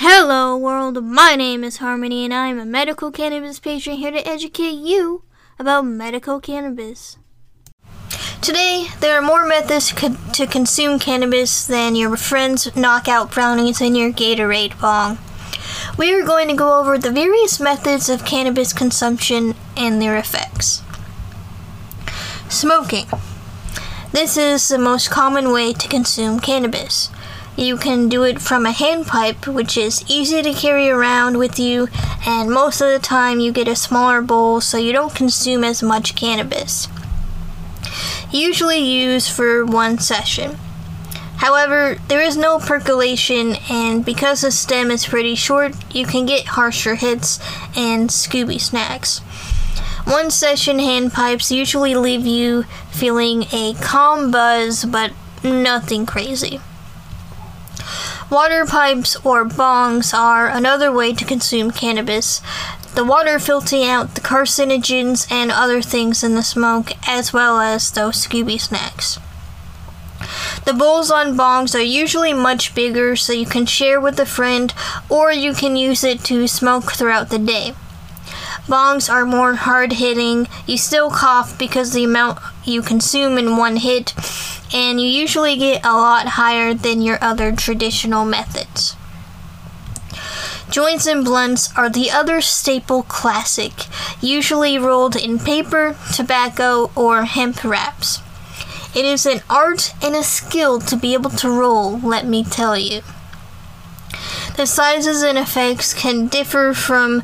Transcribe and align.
Hello, 0.00 0.54
world. 0.58 1.02
My 1.02 1.36
name 1.36 1.64
is 1.64 1.78
Harmony, 1.78 2.26
and 2.26 2.34
I 2.34 2.48
am 2.48 2.58
a 2.58 2.66
medical 2.66 3.10
cannabis 3.10 3.58
patient 3.58 3.96
here 3.96 4.10
to 4.10 4.28
educate 4.28 4.74
you 4.74 5.22
about 5.58 5.86
medical 5.86 6.38
cannabis. 6.38 7.16
Today, 8.42 8.88
there 9.00 9.16
are 9.16 9.22
more 9.22 9.46
methods 9.46 9.92
co- 9.92 10.18
to 10.34 10.46
consume 10.46 10.98
cannabis 10.98 11.66
than 11.66 11.96
your 11.96 12.14
friends' 12.18 12.76
knockout 12.76 13.32
brownies 13.32 13.80
and 13.80 13.96
your 13.96 14.12
Gatorade 14.12 14.78
bong. 14.78 15.16
We 15.96 16.12
are 16.12 16.26
going 16.26 16.48
to 16.48 16.54
go 16.54 16.78
over 16.78 16.98
the 16.98 17.10
various 17.10 17.58
methods 17.58 18.10
of 18.10 18.26
cannabis 18.26 18.74
consumption 18.74 19.54
and 19.78 20.02
their 20.02 20.18
effects. 20.18 20.82
Smoking. 22.50 23.06
This 24.12 24.36
is 24.36 24.68
the 24.68 24.76
most 24.76 25.08
common 25.08 25.52
way 25.52 25.72
to 25.72 25.88
consume 25.88 26.38
cannabis. 26.38 27.08
You 27.56 27.78
can 27.78 28.10
do 28.10 28.22
it 28.22 28.40
from 28.40 28.66
a 28.66 28.70
handpipe, 28.70 29.46
which 29.46 29.78
is 29.78 30.04
easy 30.08 30.42
to 30.42 30.52
carry 30.52 30.90
around 30.90 31.38
with 31.38 31.58
you, 31.58 31.88
and 32.26 32.50
most 32.50 32.82
of 32.82 32.88
the 32.88 32.98
time 32.98 33.40
you 33.40 33.50
get 33.50 33.66
a 33.66 33.74
smaller 33.74 34.20
bowl 34.20 34.60
so 34.60 34.76
you 34.76 34.92
don't 34.92 35.14
consume 35.14 35.64
as 35.64 35.82
much 35.82 36.14
cannabis. 36.14 36.86
Usually 38.30 38.78
used 38.78 39.30
for 39.30 39.64
one 39.64 39.98
session. 39.98 40.58
However, 41.38 41.96
there 42.08 42.20
is 42.20 42.36
no 42.36 42.58
percolation, 42.58 43.56
and 43.70 44.04
because 44.04 44.42
the 44.42 44.50
stem 44.50 44.90
is 44.90 45.06
pretty 45.06 45.34
short, 45.34 45.74
you 45.94 46.04
can 46.04 46.26
get 46.26 46.46
harsher 46.46 46.96
hits 46.96 47.38
and 47.74 48.10
Scooby 48.10 48.60
snacks. 48.60 49.20
One 50.04 50.30
session 50.30 50.78
handpipes 50.78 51.50
usually 51.50 51.94
leave 51.94 52.26
you 52.26 52.64
feeling 52.90 53.44
a 53.52 53.74
calm 53.80 54.30
buzz, 54.30 54.84
but 54.84 55.12
nothing 55.42 56.04
crazy. 56.04 56.60
Water 58.28 58.66
pipes 58.66 59.14
or 59.24 59.44
bongs 59.44 60.12
are 60.12 60.48
another 60.48 60.90
way 60.90 61.12
to 61.12 61.24
consume 61.24 61.70
cannabis. 61.70 62.42
The 62.94 63.04
water 63.04 63.38
filtering 63.38 63.84
out 63.84 64.16
the 64.16 64.20
carcinogens 64.20 65.30
and 65.30 65.52
other 65.52 65.80
things 65.80 66.24
in 66.24 66.34
the 66.34 66.42
smoke, 66.42 66.90
as 67.08 67.32
well 67.32 67.60
as 67.60 67.92
those 67.92 68.26
Scooby 68.26 68.60
snacks. 68.60 69.20
The 70.64 70.72
bowls 70.72 71.12
on 71.12 71.36
bongs 71.36 71.76
are 71.76 71.82
usually 71.82 72.32
much 72.32 72.74
bigger, 72.74 73.14
so 73.14 73.32
you 73.32 73.46
can 73.46 73.64
share 73.64 74.00
with 74.00 74.18
a 74.18 74.26
friend 74.26 74.74
or 75.08 75.30
you 75.30 75.54
can 75.54 75.76
use 75.76 76.02
it 76.02 76.24
to 76.24 76.48
smoke 76.48 76.92
throughout 76.92 77.28
the 77.28 77.38
day. 77.38 77.74
Bongs 78.66 79.08
are 79.08 79.24
more 79.24 79.54
hard 79.54 79.92
hitting. 79.92 80.48
You 80.66 80.78
still 80.78 81.10
cough 81.10 81.56
because 81.56 81.92
the 81.92 82.02
amount 82.02 82.40
you 82.66 82.82
consume 82.82 83.38
in 83.38 83.56
one 83.56 83.76
hit, 83.76 84.14
and 84.74 85.00
you 85.00 85.06
usually 85.06 85.56
get 85.56 85.84
a 85.84 85.92
lot 85.92 86.28
higher 86.28 86.74
than 86.74 87.00
your 87.00 87.18
other 87.20 87.52
traditional 87.52 88.24
methods. 88.24 88.96
Joints 90.68 91.06
and 91.06 91.24
blunts 91.24 91.74
are 91.76 91.88
the 91.88 92.10
other 92.10 92.40
staple 92.40 93.04
classic, 93.04 93.86
usually 94.20 94.78
rolled 94.78 95.14
in 95.14 95.38
paper, 95.38 95.96
tobacco, 96.12 96.90
or 96.96 97.24
hemp 97.24 97.62
wraps. 97.62 98.20
It 98.94 99.04
is 99.04 99.26
an 99.26 99.42
art 99.48 99.94
and 100.02 100.14
a 100.14 100.22
skill 100.22 100.80
to 100.80 100.96
be 100.96 101.14
able 101.14 101.30
to 101.30 101.50
roll, 101.50 102.00
let 102.00 102.26
me 102.26 102.42
tell 102.42 102.76
you. 102.76 103.02
The 104.56 104.66
sizes 104.66 105.22
and 105.22 105.38
effects 105.38 105.94
can 105.94 106.28
differ 106.28 106.72
from 106.74 107.20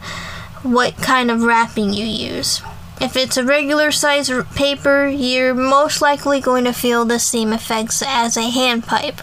what 0.62 0.96
kind 0.98 1.30
of 1.30 1.42
wrapping 1.42 1.92
you 1.92 2.04
use. 2.04 2.62
If 3.02 3.16
it's 3.16 3.36
a 3.36 3.42
regular 3.44 3.90
size 3.90 4.30
paper, 4.54 5.08
you're 5.08 5.54
most 5.54 6.00
likely 6.00 6.40
going 6.40 6.62
to 6.66 6.72
feel 6.72 7.04
the 7.04 7.18
same 7.18 7.52
effects 7.52 8.00
as 8.06 8.36
a 8.36 8.48
handpipe. 8.48 9.18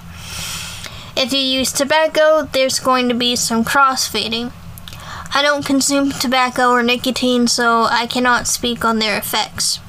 If 1.16 1.31
you 1.31 1.39
use 1.39 1.72
tobacco, 1.72 2.44
there's 2.44 2.81
going 2.81 3.07
to 3.07 3.16
be 3.16 3.38
some 3.38 3.63
crossfading. 3.63 4.52
I 5.33 5.41
don't 5.41 5.66
consume 5.66 6.11
tobacco 6.11 6.72
or 6.72 6.83
nicotine, 6.83 7.47
so 7.47 7.83
I 7.83 8.05
cannot 8.05 8.47
speak 8.47 8.83
on 8.83 9.00
their 9.00 9.17
effects. 9.17 9.80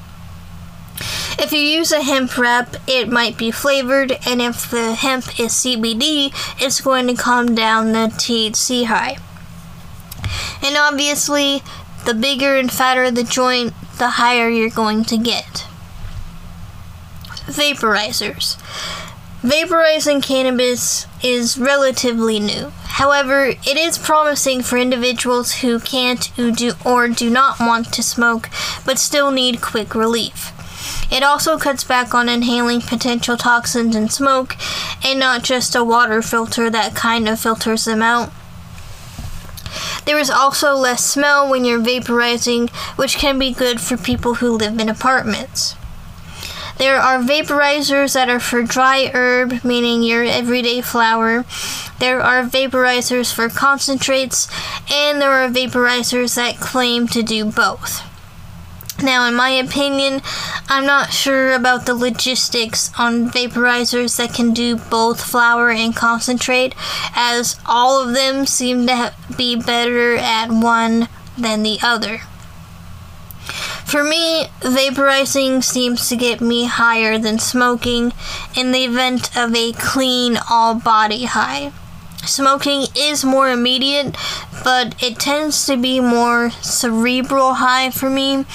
If 1.37 1.51
you 1.51 1.59
use 1.59 1.91
a 1.91 2.01
hemp 2.01 2.37
wrap, 2.37 2.77
it 2.87 3.09
might 3.09 3.37
be 3.37 3.51
flavored, 3.51 4.17
and 4.25 4.41
if 4.41 4.71
the 4.71 4.93
hemp 4.93 5.37
is 5.37 5.51
CBD, 5.51 6.33
it's 6.61 6.79
going 6.79 7.07
to 7.07 7.13
calm 7.13 7.55
down 7.55 7.91
the 7.91 8.07
THC 8.07 8.85
high. 8.85 9.17
And 10.63 10.77
obviously, 10.77 11.63
the 12.05 12.13
bigger 12.13 12.55
and 12.55 12.71
fatter 12.71 13.11
the 13.11 13.23
joint, 13.23 13.73
the 13.97 14.11
higher 14.11 14.49
you're 14.49 14.69
going 14.69 15.03
to 15.05 15.17
get. 15.17 15.67
Vaporizers. 17.45 18.57
Vaporizing 19.41 20.21
cannabis 20.21 21.07
is 21.23 21.57
relatively 21.57 22.39
new. 22.39 22.71
However, 22.83 23.45
it 23.45 23.77
is 23.77 23.97
promising 23.97 24.61
for 24.61 24.77
individuals 24.77 25.53
who 25.53 25.79
can't 25.79 26.25
who 26.35 26.51
do, 26.51 26.73
or 26.85 27.07
do 27.07 27.29
not 27.29 27.59
want 27.59 27.91
to 27.93 28.03
smoke 28.03 28.49
but 28.85 28.99
still 28.99 29.31
need 29.31 29.61
quick 29.61 29.95
relief. 29.95 30.51
It 31.11 31.23
also 31.23 31.57
cuts 31.57 31.83
back 31.83 32.13
on 32.13 32.29
inhaling 32.29 32.81
potential 32.81 33.35
toxins 33.35 33.95
in 33.95 34.09
smoke 34.09 34.55
and 35.03 35.19
not 35.19 35.43
just 35.43 35.75
a 35.75 35.83
water 35.83 36.21
filter 36.21 36.69
that 36.69 36.95
kind 36.95 37.27
of 37.27 37.39
filters 37.39 37.85
them 37.85 38.01
out. 38.01 38.31
There 40.05 40.19
is 40.19 40.29
also 40.29 40.73
less 40.73 41.03
smell 41.03 41.49
when 41.49 41.65
you're 41.65 41.79
vaporizing, 41.79 42.69
which 42.95 43.17
can 43.17 43.37
be 43.39 43.51
good 43.53 43.79
for 43.79 43.97
people 43.97 44.35
who 44.35 44.51
live 44.51 44.79
in 44.79 44.89
apartments. 44.89 45.75
There 46.77 46.97
are 46.97 47.19
vaporizers 47.19 48.13
that 48.13 48.29
are 48.29 48.39
for 48.39 48.63
dry 48.63 49.11
herb, 49.13 49.63
meaning 49.63 50.01
your 50.01 50.23
everyday 50.23 50.81
flower. 50.81 51.45
There 51.99 52.21
are 52.21 52.43
vaporizers 52.43 53.31
for 53.31 53.49
concentrates, 53.49 54.47
and 54.91 55.21
there 55.21 55.31
are 55.31 55.47
vaporizers 55.47 56.35
that 56.35 56.59
claim 56.59 57.07
to 57.09 57.21
do 57.21 57.45
both. 57.45 58.01
Now, 59.03 59.27
in 59.27 59.35
my 59.35 59.49
opinion, 59.49 60.21
I'm 60.69 60.85
not 60.85 61.11
sure 61.11 61.53
about 61.53 61.85
the 61.85 61.95
logistics 61.95 62.91
on 62.99 63.31
vaporizers 63.31 64.17
that 64.17 64.33
can 64.33 64.53
do 64.53 64.75
both 64.75 65.23
flower 65.23 65.71
and 65.71 65.95
concentrate, 65.95 66.75
as 67.15 67.59
all 67.65 68.01
of 68.01 68.13
them 68.13 68.45
seem 68.45 68.85
to 68.87 69.13
be 69.35 69.55
better 69.55 70.15
at 70.15 70.51
one 70.51 71.07
than 71.37 71.63
the 71.63 71.79
other. 71.81 72.19
For 73.85 74.03
me, 74.03 74.47
vaporizing 74.61 75.63
seems 75.63 76.07
to 76.09 76.15
get 76.15 76.39
me 76.39 76.65
higher 76.65 77.17
than 77.17 77.39
smoking 77.39 78.13
in 78.55 78.71
the 78.71 78.85
event 78.85 79.35
of 79.35 79.55
a 79.55 79.73
clean 79.73 80.37
all 80.49 80.75
body 80.75 81.25
high. 81.25 81.73
Smoking 82.25 82.85
is 82.95 83.25
more 83.25 83.49
immediate, 83.49 84.15
but 84.63 84.95
it 85.03 85.19
tends 85.19 85.65
to 85.65 85.75
be 85.75 85.99
more 85.99 86.51
cerebral 86.61 87.55
high 87.55 87.89
for 87.89 88.09
me, 88.09 88.45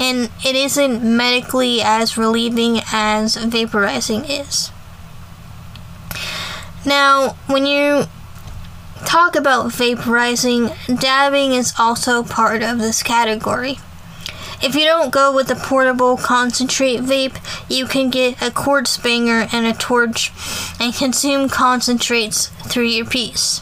and 0.00 0.30
it 0.44 0.56
isn't 0.56 1.02
medically 1.02 1.80
as 1.80 2.18
relieving 2.18 2.80
as 2.92 3.36
vaporizing 3.36 4.24
is. 4.28 4.70
Now, 6.84 7.36
when 7.46 7.64
you 7.64 8.04
talk 9.04 9.36
about 9.36 9.70
vaporizing, 9.70 10.74
dabbing 11.00 11.52
is 11.52 11.72
also 11.78 12.24
part 12.24 12.62
of 12.62 12.78
this 12.78 13.02
category. 13.02 13.78
If 14.62 14.76
you 14.76 14.84
don't 14.84 15.10
go 15.10 15.34
with 15.34 15.50
a 15.50 15.56
portable 15.56 16.16
concentrate 16.16 17.00
vape, 17.00 17.36
you 17.68 17.86
can 17.86 18.10
get 18.10 18.40
a 18.40 18.52
quartz 18.52 18.96
banger 18.96 19.48
and 19.52 19.66
a 19.66 19.72
torch 19.72 20.30
and 20.78 20.94
consume 20.94 21.48
concentrates 21.48 22.46
through 22.68 22.84
your 22.84 23.04
piece. 23.04 23.60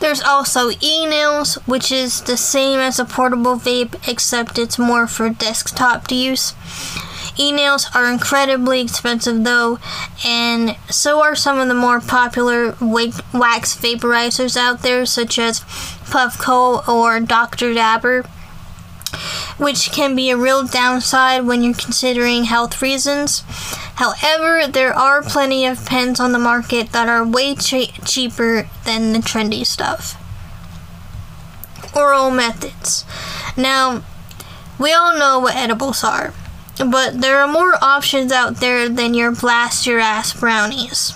There's 0.00 0.22
also 0.22 0.70
e-nails, 0.82 1.54
which 1.66 1.92
is 1.92 2.22
the 2.22 2.36
same 2.36 2.80
as 2.80 2.98
a 2.98 3.04
portable 3.04 3.56
vape 3.56 3.94
except 4.08 4.58
it's 4.58 4.78
more 4.78 5.06
for 5.06 5.30
desktop 5.30 6.10
use. 6.10 6.54
E-nails 7.38 7.86
are 7.94 8.10
incredibly 8.10 8.80
expensive 8.80 9.44
though, 9.44 9.78
and 10.26 10.76
so 10.90 11.22
are 11.22 11.36
some 11.36 11.60
of 11.60 11.68
the 11.68 11.74
more 11.74 12.00
popular 12.00 12.74
wax 12.80 13.76
vaporizers 13.76 14.56
out 14.56 14.82
there 14.82 15.06
such 15.06 15.38
as 15.38 15.60
Puffco 15.60 16.86
or 16.88 17.20
Dr. 17.20 17.72
Dabber 17.72 18.24
which 19.60 19.92
can 19.92 20.16
be 20.16 20.30
a 20.30 20.36
real 20.36 20.66
downside 20.66 21.44
when 21.44 21.62
you're 21.62 21.74
considering 21.74 22.44
health 22.44 22.80
reasons. 22.80 23.44
However, 23.96 24.66
there 24.66 24.94
are 24.94 25.22
plenty 25.22 25.66
of 25.66 25.84
pens 25.84 26.18
on 26.18 26.32
the 26.32 26.38
market 26.38 26.92
that 26.92 27.08
are 27.08 27.24
way 27.24 27.54
che- 27.54 27.92
cheaper 28.06 28.68
than 28.86 29.12
the 29.12 29.18
trendy 29.18 29.66
stuff. 29.66 30.16
Oral 31.94 32.30
methods. 32.30 33.04
Now, 33.56 34.02
we 34.78 34.94
all 34.94 35.18
know 35.18 35.38
what 35.38 35.56
edibles 35.56 36.02
are, 36.02 36.32
but 36.78 37.20
there 37.20 37.40
are 37.40 37.48
more 37.48 37.74
options 37.82 38.32
out 38.32 38.56
there 38.56 38.88
than 38.88 39.12
your 39.12 39.30
blast 39.30 39.86
your 39.86 40.00
ass 40.00 40.32
brownies. 40.32 41.12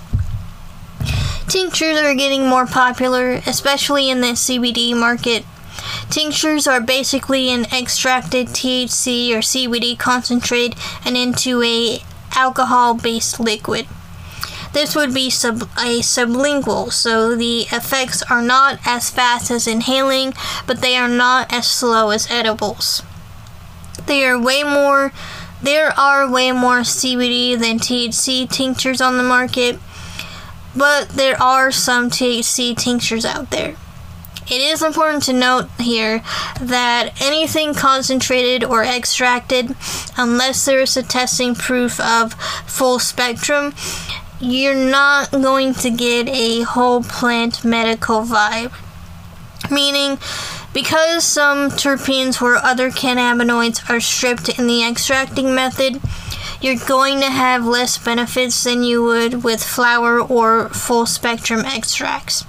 Tinctures 1.49 1.99
are 1.99 2.15
getting 2.15 2.47
more 2.47 2.67
popular, 2.67 3.41
especially 3.47 4.11
in 4.11 4.21
the 4.21 4.35
CBD 4.35 4.95
market. 4.95 5.45
Tinctures 6.11 6.67
are 6.67 6.81
basically 6.81 7.51
an 7.51 7.65
extracted 7.73 8.49
THC 8.49 9.33
or 9.33 9.39
CBD 9.39 9.99
concentrate 9.99 10.75
and 11.05 11.17
into 11.17 11.63
a 11.63 12.03
alcohol-based 12.37 13.41
liquid. 13.41 13.87
This 14.73 14.97
would 14.97 15.15
be 15.15 15.31
sub- 15.31 15.71
a 15.79 16.01
sublingual, 16.01 16.93
so 16.93 17.37
the 17.37 17.63
effects 17.71 18.23
are 18.25 18.43
not 18.43 18.81
as 18.85 19.09
fast 19.09 19.51
as 19.51 19.67
inhaling, 19.67 20.35
but 20.67 20.81
they 20.81 20.97
are 20.97 21.09
not 21.09 21.53
as 21.53 21.67
slow 21.67 22.11
as 22.11 22.29
edibles. 22.31 23.03
They 24.07 24.25
are 24.25 24.39
way 24.39 24.65
more 24.65 25.13
there 25.65 25.99
are 25.99 26.31
way 26.31 26.53
more 26.53 26.81
CBD 26.81 27.59
than 27.59 27.79
THC 27.79 28.51
tinctures 28.51 29.01
on 29.01 29.17
the 29.17 29.23
market, 29.23 29.79
but 30.77 31.09
there 31.09 31.41
are 31.43 31.73
some 31.73 32.11
THC 32.11 32.77
tinctures 32.77 33.25
out 33.25 33.51
there. 33.51 33.77
It 34.47 34.61
is 34.61 34.83
important 34.83 35.23
to 35.25 35.33
note 35.33 35.69
here 35.79 36.23
that 36.61 37.21
anything 37.21 37.73
concentrated 37.73 38.63
or 38.63 38.85
extracted, 38.85 39.75
unless 40.19 40.65
there 40.65 40.81
is 40.81 40.97
a 40.97 41.03
testing 41.03 41.55
proof 41.55 41.99
of 41.99 42.35
full 42.67 42.99
spectrum, 42.99 43.75
you're 44.41 44.75
not 44.75 45.31
going 45.31 45.73
to 45.75 45.91
get 45.91 46.29
a 46.29 46.63
whole 46.63 47.03
plant 47.03 47.65
medical 47.65 48.23
vibe. 48.23 48.73
Meaning, 49.71 50.19
because 50.75 51.25
some 51.25 51.71
terpenes 51.71 52.43
or 52.43 52.57
other 52.57 52.91
cannabinoids 52.91 53.89
are 53.89 54.01
stripped 54.01 54.59
in 54.59 54.67
the 54.67 54.87
extracting 54.87 55.55
method, 55.55 56.03
you're 56.61 56.77
going 56.87 57.21
to 57.21 57.31
have 57.31 57.65
less 57.65 57.97
benefits 57.97 58.65
than 58.65 58.83
you 58.83 59.03
would 59.03 59.43
with 59.43 59.63
flower 59.63 60.21
or 60.21 60.69
full 60.69 61.07
spectrum 61.07 61.65
extracts. 61.65 62.45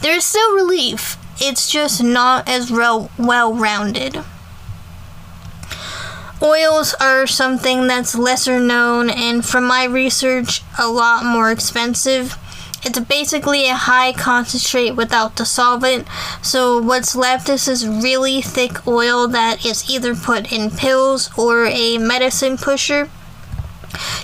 There 0.00 0.16
is 0.16 0.24
still 0.24 0.54
relief, 0.54 1.18
it's 1.40 1.70
just 1.70 2.02
not 2.02 2.48
as 2.48 2.70
well 2.70 3.08
rounded. 3.54 4.22
Oils 6.42 6.94
are 6.94 7.26
something 7.26 7.86
that's 7.86 8.14
lesser 8.14 8.58
known 8.58 9.10
and, 9.10 9.44
from 9.44 9.66
my 9.66 9.84
research, 9.84 10.62
a 10.78 10.88
lot 10.88 11.24
more 11.24 11.50
expensive. 11.50 12.36
It's 12.82 12.98
basically 12.98 13.68
a 13.68 13.74
high 13.74 14.14
concentrate 14.14 14.92
without 14.92 15.36
the 15.36 15.44
solvent, 15.44 16.08
so 16.40 16.80
what's 16.80 17.14
left 17.14 17.50
is 17.50 17.66
this 17.66 17.84
really 17.84 18.40
thick 18.40 18.86
oil 18.86 19.28
that 19.28 19.66
is 19.66 19.90
either 19.90 20.14
put 20.14 20.50
in 20.50 20.70
pills 20.70 21.30
or 21.36 21.66
a 21.66 21.98
medicine 21.98 22.56
pusher. 22.56 23.10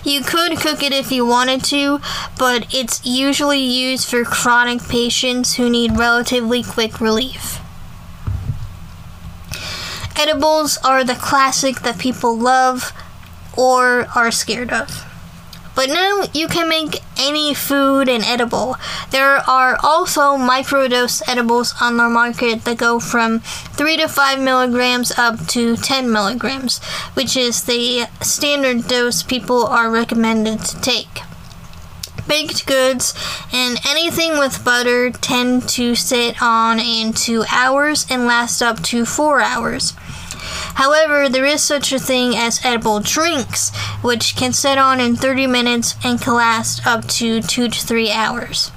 You 0.04 0.22
could 0.22 0.58
cook 0.58 0.82
it 0.82 0.92
if 0.92 1.10
you 1.10 1.26
wanted 1.26 1.64
to, 1.64 2.00
but 2.38 2.72
it's 2.74 3.04
usually 3.04 3.58
used 3.58 4.08
for 4.08 4.24
chronic 4.24 4.86
patients 4.88 5.54
who 5.54 5.68
need 5.68 5.96
relatively 5.96 6.62
quick 6.62 7.00
relief. 7.00 7.60
Edibles 10.18 10.78
are 10.84 11.04
the 11.04 11.14
classic 11.14 11.80
that 11.80 11.98
people 11.98 12.36
love 12.36 12.92
or 13.56 14.06
are 14.14 14.30
scared 14.30 14.72
of. 14.72 15.05
But 15.76 15.90
now 15.90 16.22
you 16.32 16.48
can 16.48 16.70
make 16.70 17.02
any 17.18 17.52
food 17.52 18.08
an 18.08 18.24
edible. 18.24 18.76
There 19.10 19.36
are 19.48 19.76
also 19.82 20.38
microdose 20.38 21.22
edibles 21.28 21.74
on 21.80 21.98
the 21.98 22.08
market 22.08 22.64
that 22.64 22.78
go 22.78 22.98
from 22.98 23.40
3 23.40 23.98
to 23.98 24.08
5 24.08 24.40
milligrams 24.40 25.12
up 25.18 25.46
to 25.48 25.76
10 25.76 26.10
milligrams, 26.10 26.82
which 27.12 27.36
is 27.36 27.64
the 27.64 28.06
standard 28.22 28.88
dose 28.88 29.22
people 29.22 29.66
are 29.66 29.90
recommended 29.90 30.60
to 30.60 30.80
take. 30.80 31.20
Baked 32.26 32.66
goods 32.66 33.14
and 33.52 33.78
anything 33.86 34.38
with 34.38 34.64
butter 34.64 35.10
tend 35.10 35.68
to 35.68 35.94
sit 35.94 36.42
on 36.42 36.80
in 36.80 37.12
2 37.12 37.44
hours 37.52 38.06
and 38.08 38.26
last 38.26 38.62
up 38.62 38.82
to 38.84 39.04
4 39.04 39.42
hours. 39.42 39.92
However, 40.74 41.28
there 41.28 41.44
is 41.44 41.62
such 41.62 41.92
a 41.92 41.98
thing 41.98 42.36
as 42.36 42.64
edible 42.64 43.00
drinks, 43.00 43.74
which 44.02 44.36
can 44.36 44.52
sit 44.52 44.78
on 44.78 45.00
in 45.00 45.16
30 45.16 45.46
minutes 45.46 45.96
and 46.04 46.20
can 46.20 46.34
last 46.34 46.86
up 46.86 47.06
to 47.08 47.40
2 47.40 47.68
to 47.68 47.80
3 47.80 48.10
hours. 48.10 48.70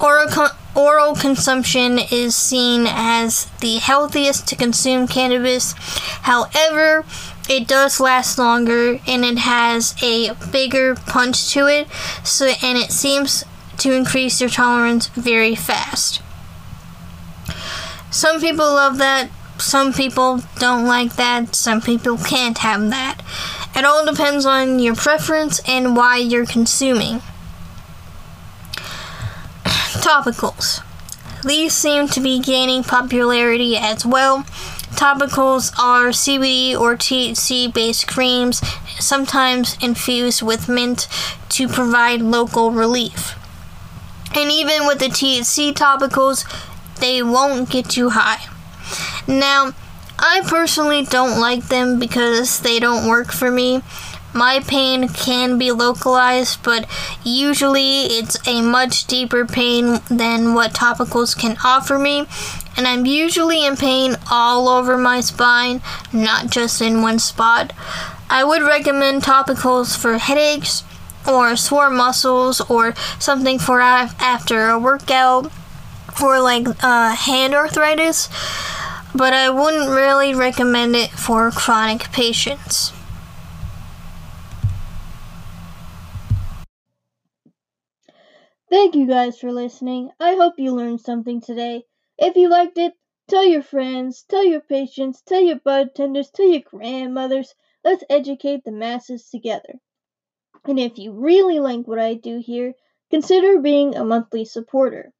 Oral, 0.00 0.28
con- 0.28 0.56
oral 0.74 1.14
consumption 1.14 1.98
is 1.98 2.34
seen 2.34 2.86
as 2.86 3.46
the 3.60 3.76
healthiest 3.76 4.46
to 4.48 4.56
consume 4.56 5.06
cannabis. 5.06 5.74
However, 6.22 7.04
it 7.48 7.66
does 7.66 8.00
last 8.00 8.38
longer 8.38 9.00
and 9.06 9.24
it 9.24 9.38
has 9.38 9.94
a 10.02 10.34
bigger 10.52 10.94
punch 10.94 11.52
to 11.52 11.66
it, 11.66 11.88
so 12.22 12.52
and 12.62 12.78
it 12.78 12.92
seems 12.92 13.44
to 13.78 13.92
increase 13.92 14.40
your 14.40 14.50
tolerance 14.50 15.08
very 15.08 15.54
fast. 15.54 16.22
Some 18.10 18.40
people 18.40 18.66
love 18.66 18.98
that, 18.98 19.30
some 19.60 19.92
people 19.92 20.42
don't 20.58 20.86
like 20.86 21.16
that, 21.16 21.54
some 21.54 21.80
people 21.80 22.18
can't 22.18 22.58
have 22.58 22.90
that. 22.90 23.20
It 23.74 23.84
all 23.84 24.04
depends 24.04 24.46
on 24.46 24.78
your 24.78 24.94
preference 24.94 25.60
and 25.68 25.96
why 25.96 26.18
you're 26.18 26.46
consuming. 26.46 27.20
Topicals. 29.64 30.82
These 31.44 31.72
seem 31.72 32.08
to 32.08 32.20
be 32.20 32.40
gaining 32.40 32.82
popularity 32.82 33.76
as 33.76 34.04
well. 34.04 34.44
Topicals 34.94 35.72
are 35.78 36.08
CBD 36.08 36.78
or 36.78 36.96
THC 36.96 37.72
based 37.72 38.06
creams, 38.06 38.60
sometimes 38.98 39.78
infused 39.80 40.42
with 40.42 40.68
mint 40.68 41.08
to 41.50 41.68
provide 41.68 42.20
local 42.20 42.72
relief. 42.72 43.36
And 44.34 44.50
even 44.50 44.86
with 44.86 44.98
the 44.98 45.06
THC 45.06 45.72
topicals, 45.72 46.44
they 47.00 47.22
won't 47.22 47.70
get 47.70 47.88
too 47.88 48.10
high. 48.10 48.49
Now, 49.30 49.72
I 50.18 50.42
personally 50.44 51.04
don't 51.04 51.38
like 51.38 51.68
them 51.68 52.00
because 52.00 52.60
they 52.60 52.80
don't 52.80 53.08
work 53.08 53.30
for 53.30 53.48
me. 53.48 53.80
My 54.34 54.58
pain 54.58 55.08
can 55.08 55.56
be 55.56 55.70
localized, 55.70 56.64
but 56.64 56.88
usually 57.22 58.06
it's 58.06 58.36
a 58.46 58.60
much 58.60 59.06
deeper 59.06 59.46
pain 59.46 60.00
than 60.10 60.54
what 60.54 60.72
topicals 60.72 61.38
can 61.38 61.56
offer 61.64 61.96
me, 61.96 62.26
and 62.76 62.88
I'm 62.88 63.06
usually 63.06 63.64
in 63.64 63.76
pain 63.76 64.16
all 64.30 64.68
over 64.68 64.98
my 64.98 65.20
spine, 65.20 65.80
not 66.12 66.50
just 66.50 66.82
in 66.82 67.02
one 67.02 67.20
spot. 67.20 67.72
I 68.28 68.42
would 68.42 68.62
recommend 68.62 69.22
topicals 69.22 69.96
for 69.96 70.18
headaches 70.18 70.82
or 71.26 71.54
sore 71.54 71.90
muscles 71.90 72.60
or 72.62 72.94
something 73.20 73.60
for 73.60 73.80
after 73.80 74.70
a 74.70 74.78
workout 74.78 75.52
for 76.14 76.40
like 76.40 76.66
uh, 76.82 77.14
hand 77.14 77.54
arthritis 77.54 78.28
but 79.14 79.32
I 79.32 79.50
wouldn't 79.50 79.90
really 79.90 80.34
recommend 80.34 80.94
it 80.96 81.10
for 81.10 81.50
chronic 81.50 82.10
patients. 82.12 82.92
Thank 88.70 88.94
you 88.94 89.08
guys 89.08 89.36
for 89.36 89.50
listening. 89.50 90.10
I 90.20 90.36
hope 90.36 90.54
you 90.58 90.72
learned 90.72 91.00
something 91.00 91.40
today. 91.40 91.82
If 92.18 92.36
you 92.36 92.48
liked 92.48 92.78
it, 92.78 92.94
tell 93.28 93.44
your 93.44 93.62
friends, 93.62 94.24
tell 94.28 94.44
your 94.44 94.60
patients, 94.60 95.22
tell 95.22 95.40
your 95.40 95.58
bartenders, 95.58 96.30
tell 96.30 96.46
your 96.46 96.60
grandmothers. 96.60 97.54
Let's 97.82 98.04
educate 98.08 98.62
the 98.64 98.70
masses 98.70 99.28
together. 99.28 99.80
And 100.64 100.78
if 100.78 100.98
you 100.98 101.12
really 101.12 101.58
like 101.58 101.88
what 101.88 101.98
I 101.98 102.14
do 102.14 102.38
here, 102.38 102.74
consider 103.10 103.58
being 103.60 103.96
a 103.96 104.04
monthly 104.04 104.44
supporter. 104.44 105.12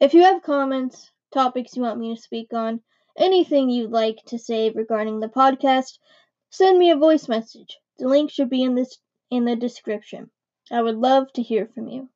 If 0.00 0.14
you 0.14 0.22
have 0.22 0.42
comments, 0.42 1.10
topics 1.32 1.76
you 1.76 1.82
want 1.82 1.98
me 1.98 2.14
to 2.14 2.20
speak 2.20 2.54
on, 2.54 2.80
anything 3.18 3.70
you'd 3.70 3.90
like 3.90 4.18
to 4.26 4.38
say 4.38 4.70
regarding 4.70 5.20
the 5.20 5.28
podcast, 5.28 5.98
send 6.50 6.78
me 6.78 6.90
a 6.90 6.96
voice 6.96 7.28
message. 7.28 7.78
The 7.98 8.08
link 8.08 8.30
should 8.30 8.50
be 8.50 8.62
in 8.62 8.74
this 8.74 8.98
in 9.30 9.44
the 9.44 9.56
description. 9.56 10.30
I 10.70 10.82
would 10.82 10.96
love 10.96 11.32
to 11.34 11.42
hear 11.42 11.66
from 11.74 11.88
you. 11.88 12.10